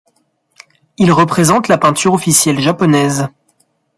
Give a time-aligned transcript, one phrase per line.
[0.97, 3.27] Il représente la peinture officielle japonaise.